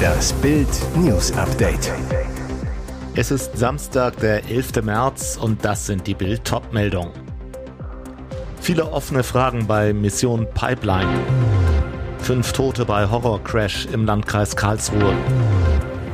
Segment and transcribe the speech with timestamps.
[0.00, 1.92] Das Bild News Update.
[3.14, 4.82] Es ist Samstag, der 11.
[4.82, 7.12] März und das sind die Bild Topmeldungen.
[8.60, 11.08] Viele offene Fragen bei Mission Pipeline.
[12.18, 15.14] Fünf Tote bei Horrorcrash im Landkreis Karlsruhe.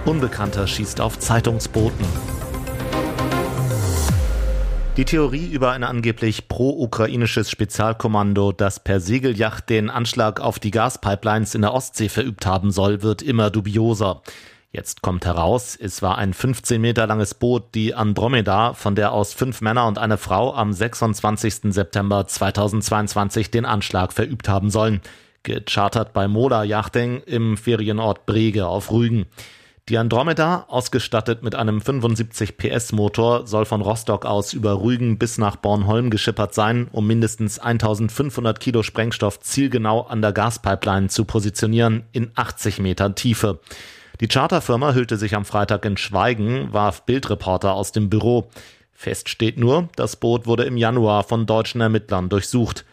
[0.05, 2.07] Unbekannter schießt auf Zeitungsboten.
[4.97, 11.55] Die Theorie über ein angeblich pro-ukrainisches Spezialkommando, das per Segelyacht den Anschlag auf die Gaspipelines
[11.55, 14.23] in der Ostsee verübt haben soll, wird immer dubioser.
[14.73, 19.35] Jetzt kommt heraus, es war ein 15 Meter langes Boot, die Andromeda, von der aus
[19.35, 21.75] fünf Männer und eine Frau am 26.
[21.75, 25.03] September 2022 den Anschlag verübt haben sollen.
[25.43, 29.26] Gechartert bei Mola Yachting im Ferienort Brege auf Rügen.
[29.89, 35.39] Die Andromeda, ausgestattet mit einem 75 PS Motor, soll von Rostock aus über Rügen bis
[35.39, 42.03] nach Bornholm geschippert sein, um mindestens 1500 Kilo Sprengstoff zielgenau an der Gaspipeline zu positionieren,
[42.11, 43.61] in 80 Metern Tiefe.
[44.20, 48.51] Die Charterfirma hüllte sich am Freitag in Schweigen, warf Bildreporter aus dem Büro.
[48.92, 52.84] Fest steht nur, das Boot wurde im Januar von deutschen Ermittlern durchsucht.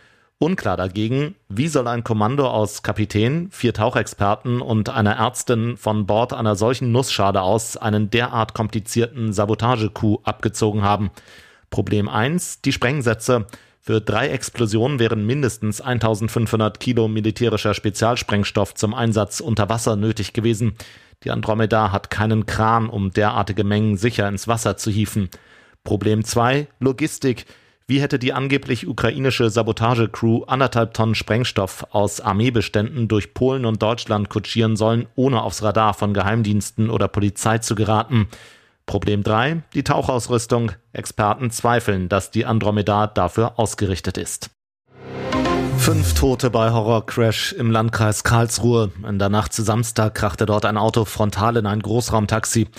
[0.44, 6.34] Unklar dagegen, wie soll ein Kommando aus Kapitän, vier Tauchexperten und einer Ärztin von Bord
[6.34, 11.12] einer solchen Nussschade aus einen derart komplizierten Sabotagecoup abgezogen haben.
[11.70, 13.46] Problem 1, die Sprengsätze.
[13.80, 20.74] Für drei Explosionen wären mindestens 1500 Kilo militärischer Spezialsprengstoff zum Einsatz unter Wasser nötig gewesen.
[21.24, 25.30] Die Andromeda hat keinen Kran, um derartige Mengen sicher ins Wasser zu hieven.
[25.86, 27.46] Problem 2, Logistik.
[27.86, 34.30] Wie hätte die angeblich ukrainische Sabotagecrew anderthalb Tonnen Sprengstoff aus Armeebeständen durch Polen und Deutschland
[34.30, 38.30] kutschieren sollen, ohne aufs Radar von Geheimdiensten oder Polizei zu geraten?
[38.86, 39.64] Problem 3.
[39.74, 40.72] Die Tauchausrüstung.
[40.94, 44.50] Experten zweifeln, dass die Andromeda dafür ausgerichtet ist.
[45.78, 48.92] Fünf Tote bei Horrorcrash im Landkreis Karlsruhe.
[49.06, 52.70] In der Nacht zu Samstag krachte dort ein Auto frontal in ein Großraumtaxi.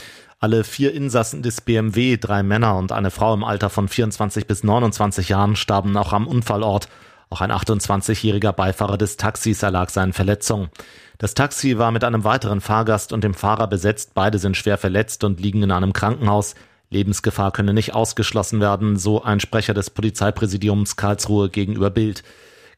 [0.45, 4.63] Alle vier Insassen des BMW, drei Männer und eine Frau im Alter von 24 bis
[4.63, 6.91] 29 Jahren, starben noch am Unfallort.
[7.30, 10.69] Auch ein 28-jähriger Beifahrer des Taxis erlag seinen Verletzungen.
[11.17, 14.11] Das Taxi war mit einem weiteren Fahrgast und dem Fahrer besetzt.
[14.13, 16.57] Beide sind schwer verletzt und liegen in einem Krankenhaus.
[16.90, 22.23] Lebensgefahr könne nicht ausgeschlossen werden, so ein Sprecher des Polizeipräsidiums Karlsruhe gegenüber Bild.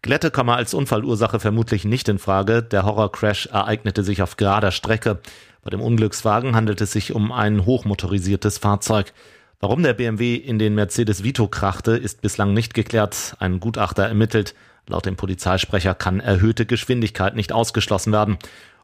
[0.03, 2.63] Glätte komme als Unfallursache vermutlich nicht in Frage.
[2.63, 5.19] Der Horrorcrash ereignete sich auf gerader Strecke.
[5.63, 9.13] Bei dem Unglückswagen handelt es sich um ein hochmotorisiertes Fahrzeug.
[9.59, 13.37] Warum der BMW in den Mercedes Vito krachte, ist bislang nicht geklärt.
[13.39, 14.55] Ein Gutachter ermittelt.
[14.87, 18.39] Laut dem Polizeisprecher kann erhöhte Geschwindigkeit nicht ausgeschlossen werden.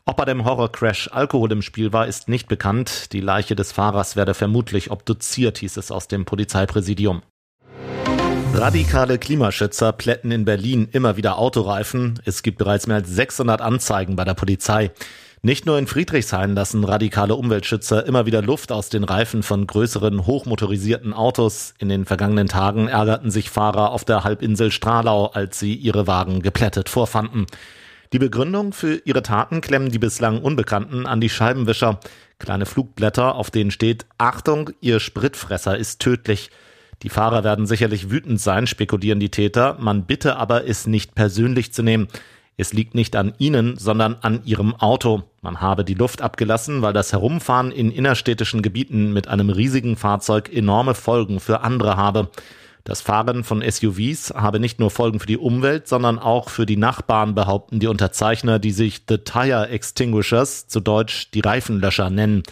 [0.05, 3.13] Ob bei dem Horrorcrash Alkohol im Spiel war, ist nicht bekannt.
[3.13, 7.23] Die Leiche des Fahrers werde vermutlich obduziert, hieß es aus dem Polizeipräsidium.
[8.55, 12.21] Radikale Klimaschützer plätten in Berlin immer wieder Autoreifen.
[12.25, 14.91] Es gibt bereits mehr als 600 Anzeigen bei der Polizei.
[15.41, 20.27] Nicht nur in Friedrichshain lassen radikale Umweltschützer immer wieder Luft aus den Reifen von größeren
[20.27, 21.75] hochmotorisierten Autos.
[21.79, 26.43] In den vergangenen Tagen ärgerten sich Fahrer auf der Halbinsel Stralau, als sie ihre Wagen
[26.43, 27.47] geplättet vorfanden.
[28.13, 31.99] Die Begründung für ihre Taten klemmen die bislang Unbekannten an die Scheibenwischer.
[32.39, 36.51] Kleine Flugblätter, auf denen steht Achtung, Ihr Spritfresser ist tödlich.
[37.03, 39.77] Die Fahrer werden sicherlich wütend sein, spekulieren die Täter.
[39.81, 42.09] Man bitte aber, es nicht persönlich zu nehmen.
[42.57, 45.25] Es liegt nicht an ihnen, sondern an ihrem Auto.
[45.41, 50.53] Man habe die Luft abgelassen, weil das Herumfahren in innerstädtischen Gebieten mit einem riesigen Fahrzeug
[50.53, 52.31] enorme Folgen für andere habe.
[52.85, 56.77] Das Fahren von SUVs habe nicht nur Folgen für die Umwelt, sondern auch für die
[56.77, 62.43] Nachbarn, behaupten die Unterzeichner, die sich The Tire Extinguishers, zu Deutsch die Reifenlöscher nennen.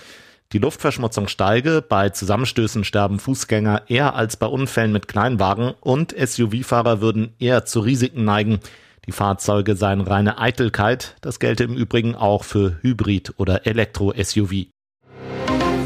[0.53, 7.00] Die Luftverschmutzung steige, bei Zusammenstößen sterben Fußgänger eher als bei Unfällen mit Kleinwagen und SUV-Fahrer
[7.00, 8.59] würden eher zu Risiken neigen.
[9.06, 14.66] Die Fahrzeuge seien reine Eitelkeit, das gelte im Übrigen auch für Hybrid- oder Elektro-SUV.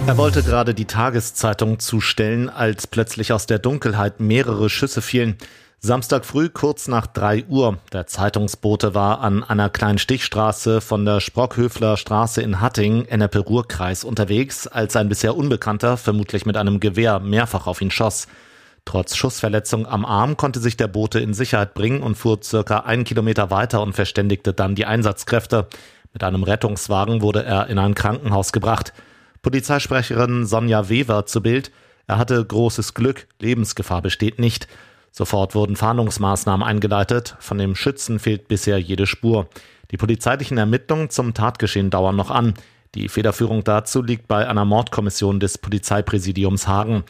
[0.06, 5.36] Er wollte gerade die Tageszeitung zustellen, als plötzlich aus der Dunkelheit mehrere Schüsse fielen.
[5.80, 7.78] Samstag früh kurz nach drei Uhr.
[7.92, 14.66] Der Zeitungsbote war an einer kleinen Stichstraße von der Sprockhöfler Straße in Hatting, NRP-Ruhr-Kreis unterwegs,
[14.66, 18.28] als ein bisher Unbekannter, vermutlich mit einem Gewehr, mehrfach auf ihn schoss.
[18.87, 23.04] Trotz Schussverletzung am Arm konnte sich der Bote in Sicherheit bringen und fuhr circa einen
[23.04, 25.66] Kilometer weiter und verständigte dann die Einsatzkräfte.
[26.12, 28.93] Mit einem Rettungswagen wurde er in ein Krankenhaus gebracht.
[29.43, 31.70] Polizeisprecherin Sonja Weber zu Bild.
[32.06, 34.69] Er hatte großes Glück, Lebensgefahr besteht nicht.
[35.16, 37.37] Sofort wurden Fahndungsmaßnahmen eingeleitet.
[37.38, 39.46] Von dem Schützen fehlt bisher jede Spur.
[39.93, 42.55] Die polizeilichen Ermittlungen zum Tatgeschehen dauern noch an.
[42.96, 47.05] Die Federführung dazu liegt bei einer Mordkommission des Polizeipräsidiums Hagen.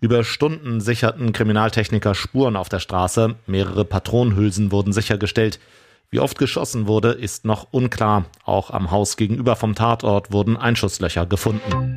[0.00, 3.34] Über Stunden sicherten Kriminaltechniker Spuren auf der Straße.
[3.46, 5.60] Mehrere Patronenhülsen wurden sichergestellt.
[6.08, 8.24] Wie oft geschossen wurde, ist noch unklar.
[8.42, 11.94] Auch am Haus gegenüber vom Tatort wurden Einschusslöcher gefunden.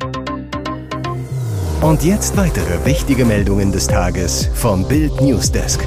[1.80, 5.86] Und jetzt weitere wichtige Meldungen des Tages vom Bild Newsdesk.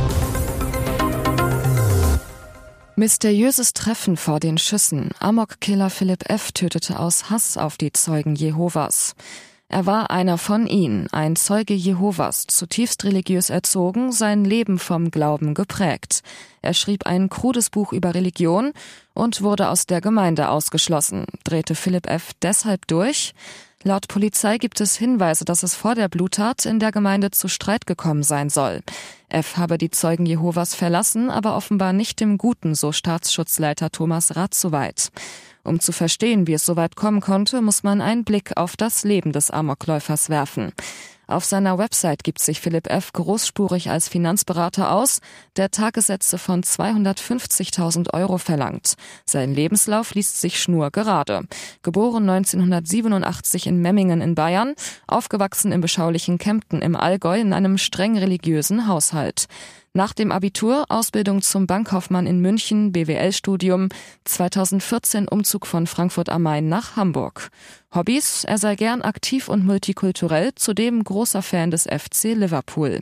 [2.96, 5.12] Mysteriöses Treffen vor den Schüssen.
[5.20, 6.52] Amok-Killer Philipp F.
[6.52, 9.16] tötete aus Hass auf die Zeugen Jehovas.
[9.70, 15.54] Er war einer von ihnen, ein Zeuge Jehovas, zutiefst religiös erzogen, sein Leben vom Glauben
[15.54, 16.24] geprägt.
[16.62, 18.72] Er schrieb ein krudes Buch über Religion
[19.14, 21.26] und wurde aus der Gemeinde ausgeschlossen.
[21.44, 22.32] Drehte Philipp F.
[22.42, 23.34] deshalb durch?
[23.84, 27.86] Laut Polizei gibt es Hinweise, dass es vor der Bluttat in der Gemeinde zu Streit
[27.86, 28.82] gekommen sein soll.
[29.30, 34.56] F habe die Zeugen Jehovas verlassen, aber offenbar nicht im Guten, so Staatsschutzleiter Thomas Rath
[34.56, 35.10] soweit.
[35.64, 39.32] Um zu verstehen, wie es soweit kommen konnte, muss man einen Blick auf das Leben
[39.32, 40.72] des Amokläufers werfen.
[41.28, 43.12] Auf seiner Website gibt sich Philipp F.
[43.12, 45.20] großspurig als Finanzberater aus,
[45.58, 48.94] der Tagessätze von 250.000 Euro verlangt.
[49.26, 51.42] Sein Lebenslauf liest sich schnurgerade.
[51.84, 54.74] Geboren 1987 in Memmingen in Bayern,
[55.06, 59.48] aufgewachsen im beschaulichen Kempten im Allgäu in einem streng religiösen Haushalt.
[59.98, 63.90] Nach dem Abitur Ausbildung zum Bankkaufmann in München, BWL-Studium,
[64.26, 67.50] 2014 Umzug von Frankfurt am Main nach Hamburg.
[67.96, 73.02] Hobbys, er sei gern aktiv und multikulturell, zudem großer Fan des FC Liverpool.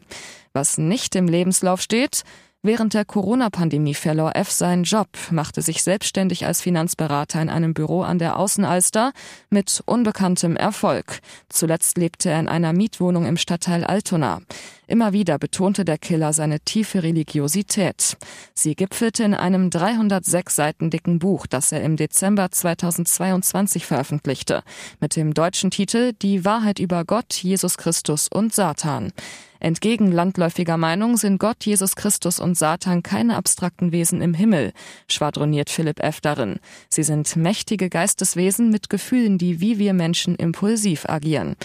[0.53, 2.24] Was nicht im Lebenslauf steht,
[2.65, 8.01] Während der Corona-Pandemie verlor F seinen Job, machte sich selbstständig als Finanzberater in einem Büro
[8.01, 9.12] an der Außenalster
[9.51, 11.19] mit unbekanntem Erfolg.
[11.48, 14.41] Zuletzt lebte er in einer Mietwohnung im Stadtteil Altona.
[14.88, 18.18] Immer wieder betonte der Killer seine tiefe Religiosität.
[18.54, 24.64] Sie gipfelte in einem 306 Seiten dicken Buch, das er im Dezember 2022 veröffentlichte,
[25.00, 29.12] mit dem deutschen Titel Die Wahrheit über Gott, Jesus Christus und Satan.
[29.60, 34.74] Entgegen landläufiger Meinung sind Gott, Jesus Christus und Satan keine abstrakten Wesen im Himmel,
[35.08, 36.22] schwadroniert Philipp F.
[36.22, 36.60] darin.
[36.90, 41.56] Sie sind mächtige Geisteswesen mit Gefühlen, die wie wir Menschen impulsiv agieren.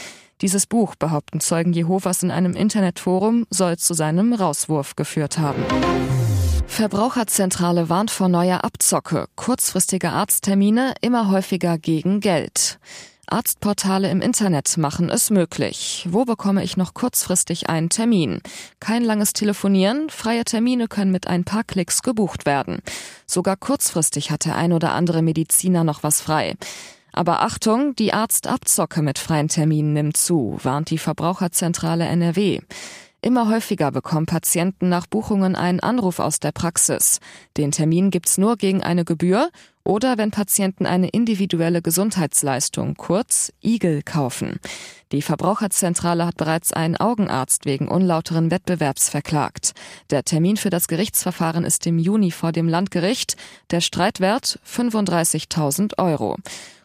[0.43, 5.63] Dieses Buch, behaupten Zeugen Jehovas in einem Internetforum, soll zu seinem Rauswurf geführt haben.
[6.67, 12.79] Verbraucherzentrale warnt vor neuer Abzocke, kurzfristige Arzttermine immer häufiger gegen Geld.
[13.27, 16.07] Arztportale im Internet machen es möglich.
[16.11, 18.41] Wo bekomme ich noch kurzfristig einen Termin?
[18.81, 22.81] Kein langes Telefonieren, freie Termine können mit ein paar Klicks gebucht werden.
[23.27, 26.57] Sogar kurzfristig hat der ein oder andere Mediziner noch was frei.
[27.21, 32.61] Aber Achtung, die Arztabzocke mit freien Terminen nimmt zu, warnt die Verbraucherzentrale NRW.
[33.21, 37.21] Immer häufiger bekommen Patienten nach Buchungen einen Anruf aus der Praxis.
[37.59, 39.51] Den Termin gibt's nur gegen eine Gebühr
[39.85, 44.59] oder wenn Patienten eine individuelle Gesundheitsleistung, kurz IGEL, kaufen.
[45.13, 49.73] Die Verbraucherzentrale hat bereits einen Augenarzt wegen unlauteren Wettbewerbs verklagt.
[50.09, 53.37] Der Termin für das Gerichtsverfahren ist im Juni vor dem Landgericht.
[53.71, 56.37] Der Streitwert 35.000 Euro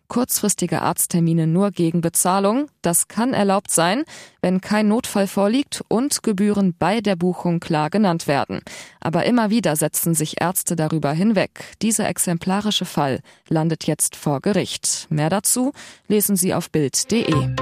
[0.08, 2.68] kurzfristige Arzttermine nur gegen Bezahlung.
[2.82, 4.04] Das kann erlaubt sein,
[4.42, 8.62] wenn kein Notfall vorliegt und Gebühren bei der Buchung klar genannt werden.
[9.00, 11.66] Aber immer wieder setzen sich Ärzte darüber hinweg.
[11.82, 15.08] Dieser exemplarische Fall landet jetzt vor Gericht.
[15.10, 15.72] Mehr dazu
[16.08, 17.56] lesen Sie auf Bild.de.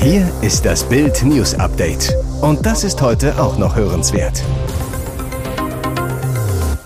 [0.00, 2.14] Hier ist das Bild News Update.
[2.40, 4.42] Und das ist heute auch noch hörenswert.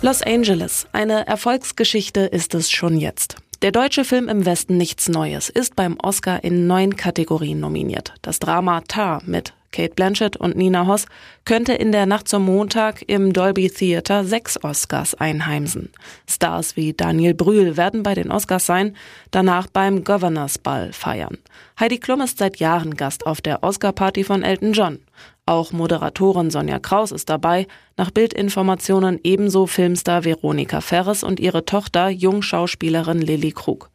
[0.00, 0.88] Los Angeles.
[0.93, 3.37] Eine Erfolgsgeschichte ist es schon jetzt.
[3.62, 8.12] Der deutsche Film im Westen Nichts Neues ist beim Oscar in neun Kategorien nominiert.
[8.21, 11.07] Das Drama Tar mit Kate Blanchett und Nina Hoss
[11.45, 15.91] könnte in der Nacht zum Montag im Dolby Theater sechs Oscars einheimsen.
[16.29, 18.95] Stars wie Daniel Brühl werden bei den Oscars sein,
[19.31, 21.38] danach beim Governors Ball feiern.
[21.81, 25.00] Heidi Klum ist seit Jahren Gast auf der Oscar-Party von Elton John.
[25.47, 32.11] Auch Moderatorin Sonja Kraus ist dabei, nach Bildinformationen ebenso Filmstar Veronika Ferres und ihre Tochter
[32.11, 33.91] Jungschauspielerin Lilly Krug.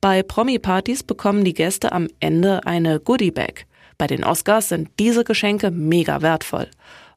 [0.00, 3.66] Bei Promi-Partys bekommen die Gäste am Ende eine Goodie-Bag.
[3.98, 6.68] Bei den Oscars sind diese Geschenke mega wertvoll.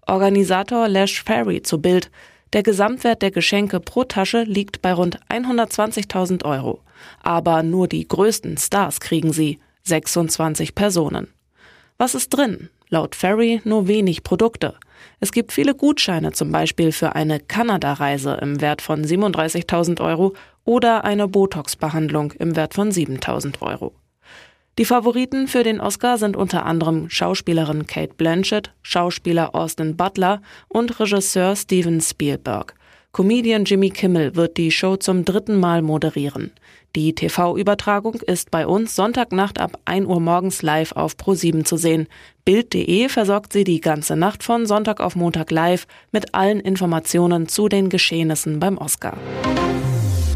[0.08, 2.10] Organisator Lash Ferry zu Bild.
[2.54, 6.82] Der Gesamtwert der Geschenke pro Tasche liegt bei rund 120.000 Euro.
[7.22, 9.60] Aber nur die größten Stars kriegen sie.
[9.84, 11.28] 26 Personen.
[11.98, 12.70] Was ist drin?
[12.90, 14.76] Laut Ferry nur wenig Produkte.
[15.20, 20.34] Es gibt viele Gutscheine, zum Beispiel für eine Kanada-Reise im Wert von 37.000 Euro
[20.66, 23.94] oder eine Botox-Behandlung im Wert von 7.000 Euro.
[24.82, 31.00] Die Favoriten für den Oscar sind unter anderem Schauspielerin Kate Blanchett, Schauspieler Austin Butler und
[31.00, 32.74] Regisseur Steven Spielberg.
[33.12, 36.52] Comedian Jimmy Kimmel wird die Show zum dritten Mal moderieren.
[36.96, 42.08] Die TV-Übertragung ist bei uns Sonntagnacht ab 1 Uhr morgens live auf Pro7 zu sehen.
[42.44, 47.70] Bild.de versorgt sie die ganze Nacht von Sonntag auf Montag live mit allen Informationen zu
[47.70, 49.16] den Geschehnissen beim Oscar.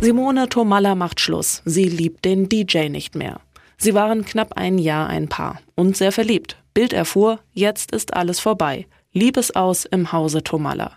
[0.02, 1.64] Simone Tomalla macht Schluss.
[1.66, 3.40] Sie liebt den DJ nicht mehr.
[3.78, 6.58] Sie waren knapp ein Jahr ein Paar und sehr verliebt.
[6.74, 8.88] Bild erfuhr, jetzt ist alles vorbei.
[9.14, 10.92] Liebesaus im Hause Tomalla.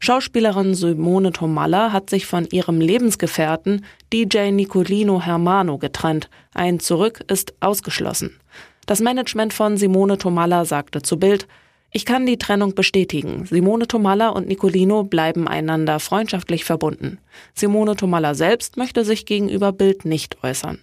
[0.00, 6.28] Schauspielerin Simone Tomalla hat sich von ihrem Lebensgefährten DJ Nicolino Hermano getrennt.
[6.52, 8.38] Ein Zurück ist ausgeschlossen.
[8.86, 11.46] Das Management von Simone Tomalla sagte zu Bild,
[11.90, 13.46] ich kann die Trennung bestätigen.
[13.46, 17.18] Simone Tomalla und Nicolino bleiben einander freundschaftlich verbunden.
[17.54, 20.80] Simone Tomalla selbst möchte sich gegenüber Bild nicht äußern.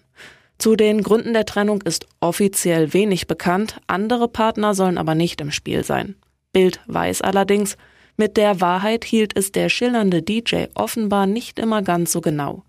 [0.61, 5.49] Zu den Gründen der Trennung ist offiziell wenig bekannt, andere Partner sollen aber nicht im
[5.49, 6.13] Spiel sein.
[6.53, 7.77] Bild weiß allerdings,
[8.15, 12.61] mit der Wahrheit hielt es der schillernde DJ offenbar nicht immer ganz so genau.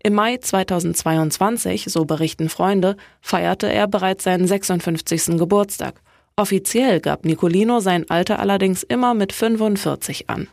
[0.00, 5.36] Im Mai 2022, so berichten Freunde, feierte er bereits seinen 56.
[5.36, 6.00] Geburtstag.
[6.36, 10.46] Offiziell gab Nicolino sein Alter allerdings immer mit 45 an.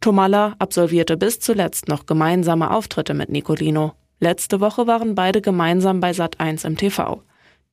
[0.00, 3.94] Tomalla absolvierte bis zuletzt noch gemeinsame Auftritte mit Nicolino.
[4.20, 7.22] Letzte Woche waren beide gemeinsam bei Sat1 im TV.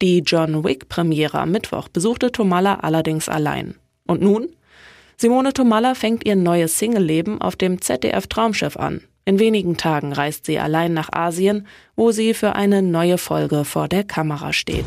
[0.02, 3.76] Die John Wick Premiere am Mittwoch besuchte Tomalla allerdings allein.
[4.06, 4.48] Und nun?
[5.18, 9.02] Simone Tomalla fängt ihr neues Single-Leben auf dem ZDF Traumschiff an.
[9.26, 13.90] In wenigen Tagen reist sie allein nach Asien, wo sie für eine neue Folge vor
[13.90, 14.86] der Kamera steht.